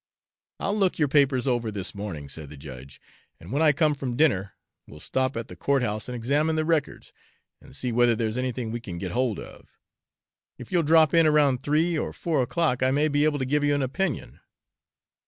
[0.59, 2.99] "I'll look your papers over this morning," said the judge,
[3.39, 4.53] "and when I come from dinner
[4.87, 7.13] will stop at the court house and examine the records
[7.61, 9.77] and see whether there's anything we can get hold of.
[10.57, 13.63] If you'll drop in around three or four o'clock, I may be able to give
[13.63, 14.39] you an opinion."